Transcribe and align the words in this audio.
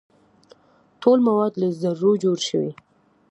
ټول 1.01 1.19
مواد 1.27 1.53
له 1.61 1.67
ذرو 1.81 2.11
جوړ 2.23 2.37
شوي. 2.49 2.71